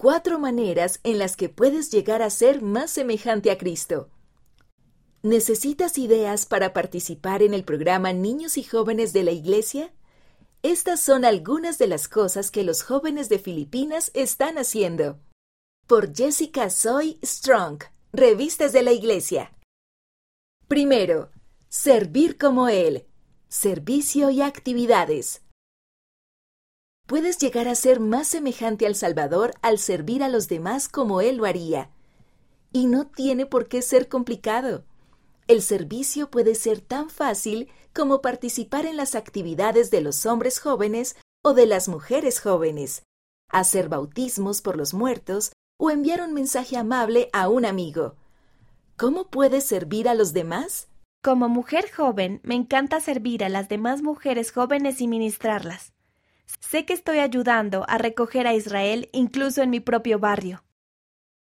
[0.00, 4.08] cuatro maneras en las que puedes llegar a ser más semejante a Cristo.
[5.22, 9.92] ¿Necesitas ideas para participar en el programa Niños y Jóvenes de la Iglesia?
[10.62, 15.18] Estas son algunas de las cosas que los jóvenes de Filipinas están haciendo.
[15.86, 19.52] Por Jessica Soy Strong, Revistas de la Iglesia.
[20.66, 21.30] Primero,
[21.68, 23.04] servir como Él,
[23.48, 25.42] servicio y actividades.
[27.10, 31.38] Puedes llegar a ser más semejante al Salvador al servir a los demás como Él
[31.38, 31.90] lo haría.
[32.72, 34.84] Y no tiene por qué ser complicado.
[35.48, 41.16] El servicio puede ser tan fácil como participar en las actividades de los hombres jóvenes
[41.42, 43.02] o de las mujeres jóvenes,
[43.48, 45.50] hacer bautismos por los muertos
[45.80, 48.14] o enviar un mensaje amable a un amigo.
[48.96, 50.86] ¿Cómo puedes servir a los demás?
[51.24, 55.92] Como mujer joven, me encanta servir a las demás mujeres jóvenes y ministrarlas.
[56.58, 60.64] Sé que estoy ayudando a recoger a Israel incluso en mi propio barrio.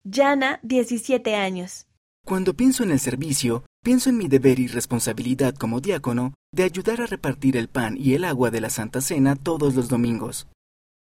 [0.08, 1.86] Jana, 17 años.
[2.24, 7.00] Cuando pienso en el servicio, pienso en mi deber y responsabilidad como diácono de ayudar
[7.00, 10.46] a repartir el pan y el agua de la Santa Cena todos los domingos.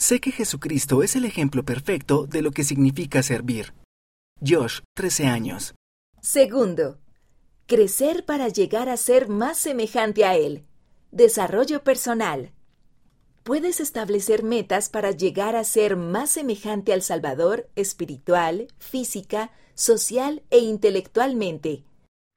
[0.00, 3.74] Sé que Jesucristo es el ejemplo perfecto de lo que significa servir.
[4.46, 5.74] Josh, 13 años.
[6.20, 6.98] Segundo,
[7.66, 10.64] crecer para llegar a ser más semejante a Él.
[11.10, 12.52] Desarrollo personal
[13.48, 20.58] puedes establecer metas para llegar a ser más semejante al Salvador espiritual, física, social e
[20.58, 21.86] intelectualmente.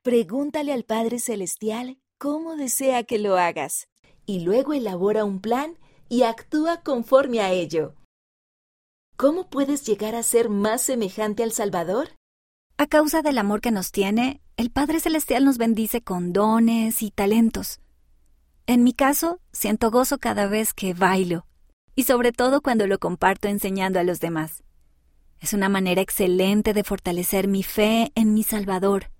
[0.04, 3.90] Pregúntale al Padre Celestial cómo desea que lo hagas
[4.26, 7.94] y luego elabora un plan y actúa conforme a ello.
[9.18, 12.12] ¿Cómo puedes llegar a ser más semejante al Salvador?
[12.78, 17.12] A causa del amor que nos tiene, el Padre Celestial nos bendice con dones y
[17.12, 17.82] talentos.
[18.72, 21.46] En mi caso, siento gozo cada vez que bailo,
[21.94, 24.64] y sobre todo cuando lo comparto enseñando a los demás.
[25.42, 29.12] Es una manera excelente de fortalecer mi fe en mi Salvador,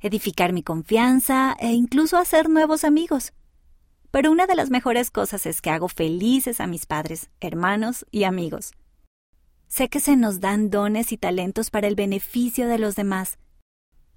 [0.00, 3.34] edificar mi confianza e incluso hacer nuevos amigos.
[4.10, 8.24] Pero una de las mejores cosas es que hago felices a mis padres, hermanos y
[8.24, 8.72] amigos.
[9.66, 13.38] Sé que se nos dan dones y talentos para el beneficio de los demás,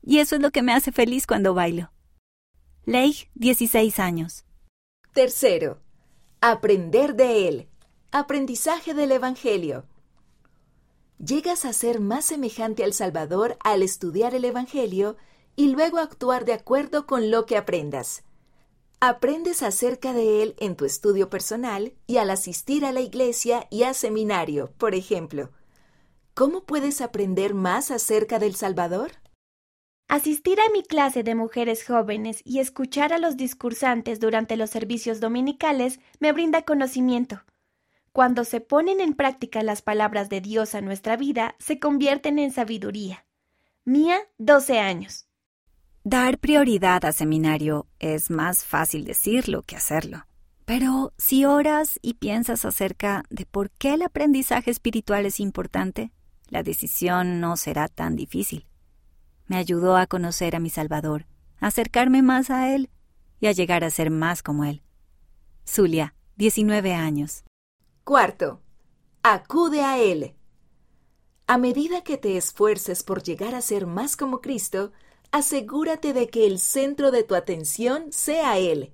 [0.02, 1.92] y eso es lo que me hace feliz cuando bailo.
[2.86, 4.46] Leigh, 16 años.
[5.14, 5.82] Tercero,
[6.40, 7.68] aprender de él.
[8.14, 9.84] Aprendizaje del Evangelio.
[11.18, 15.18] Llegas a ser más semejante al Salvador al estudiar el Evangelio
[15.58, 18.24] y luego actuar de acuerdo con lo que aprendas.
[19.02, 23.84] Aprendes acerca de él en tu estudio personal y al asistir a la iglesia y
[23.84, 25.50] a seminario, por ejemplo.
[26.34, 29.12] ¿Cómo puedes aprender más acerca del Salvador?
[30.12, 35.22] Asistir a mi clase de mujeres jóvenes y escuchar a los discursantes durante los servicios
[35.22, 37.44] dominicales me brinda conocimiento.
[38.12, 42.52] Cuando se ponen en práctica las palabras de Dios a nuestra vida, se convierten en
[42.52, 43.26] sabiduría.
[43.86, 45.30] Mía, 12 años.
[46.04, 50.26] Dar prioridad a seminario es más fácil decirlo que hacerlo.
[50.66, 56.12] Pero si oras y piensas acerca de por qué el aprendizaje espiritual es importante,
[56.50, 58.68] la decisión no será tan difícil
[59.52, 61.26] me ayudó a conocer a mi Salvador,
[61.60, 62.90] a acercarme más a Él
[63.42, 64.82] y a llegar a ser más como Él.
[65.68, 67.44] Zulia, 19 años.
[68.06, 68.62] Cuarto,
[69.24, 70.36] acude a Él.
[71.48, 74.94] A medida que te esfuerces por llegar a ser más como Cristo,
[75.34, 78.94] asegúrate de que el centro de tu atención sea Él.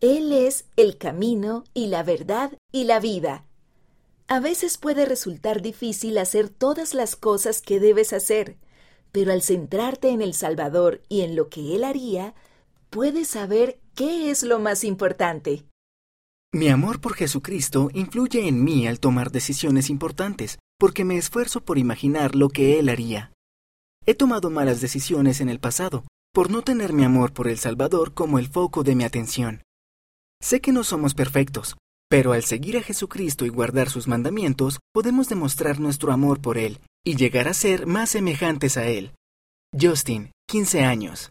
[0.00, 3.46] Él es el camino y la verdad y la vida.
[4.28, 8.58] A veces puede resultar difícil hacer todas las cosas que debes hacer,
[9.12, 12.34] pero al centrarte en el Salvador y en lo que Él haría,
[12.90, 15.64] puedes saber qué es lo más importante.
[16.52, 21.78] Mi amor por Jesucristo influye en mí al tomar decisiones importantes, porque me esfuerzo por
[21.78, 23.32] imaginar lo que Él haría.
[24.06, 28.14] He tomado malas decisiones en el pasado, por no tener mi amor por el Salvador
[28.14, 29.62] como el foco de mi atención.
[30.40, 31.76] Sé que no somos perfectos,
[32.08, 36.80] pero al seguir a Jesucristo y guardar sus mandamientos, podemos demostrar nuestro amor por Él
[37.08, 39.12] y llegar a ser más semejantes a Él.
[39.72, 41.26] Justin, 15 años.